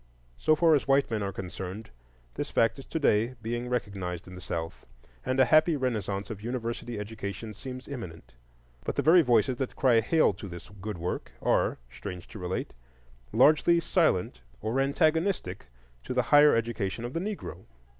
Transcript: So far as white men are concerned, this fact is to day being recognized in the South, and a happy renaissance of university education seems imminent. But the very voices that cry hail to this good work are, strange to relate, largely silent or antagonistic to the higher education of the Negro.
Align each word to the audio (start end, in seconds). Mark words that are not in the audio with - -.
So 0.39 0.55
far 0.55 0.73
as 0.73 0.87
white 0.87 1.11
men 1.11 1.21
are 1.21 1.31
concerned, 1.31 1.91
this 2.33 2.49
fact 2.49 2.79
is 2.79 2.85
to 2.87 2.97
day 2.97 3.35
being 3.39 3.69
recognized 3.69 4.27
in 4.27 4.33
the 4.33 4.41
South, 4.41 4.87
and 5.23 5.39
a 5.39 5.45
happy 5.45 5.75
renaissance 5.75 6.31
of 6.31 6.41
university 6.41 6.97
education 6.97 7.53
seems 7.53 7.87
imminent. 7.87 8.33
But 8.83 8.95
the 8.95 9.03
very 9.03 9.21
voices 9.21 9.57
that 9.57 9.75
cry 9.75 9.99
hail 10.01 10.33
to 10.33 10.47
this 10.47 10.69
good 10.81 10.97
work 10.97 11.33
are, 11.39 11.77
strange 11.91 12.27
to 12.29 12.39
relate, 12.39 12.73
largely 13.31 13.79
silent 13.79 14.41
or 14.59 14.79
antagonistic 14.79 15.67
to 16.05 16.15
the 16.15 16.23
higher 16.33 16.55
education 16.55 17.05
of 17.05 17.13
the 17.13 17.19
Negro. 17.19 17.65